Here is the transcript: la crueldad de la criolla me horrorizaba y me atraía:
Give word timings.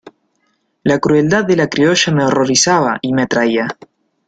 la 0.81 0.97
crueldad 0.97 1.45
de 1.45 1.55
la 1.55 1.67
criolla 1.69 2.11
me 2.11 2.25
horrorizaba 2.25 2.97
y 3.03 3.13
me 3.13 3.21
atraía: 3.21 3.67